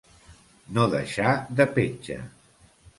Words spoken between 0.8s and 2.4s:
deixar de petja.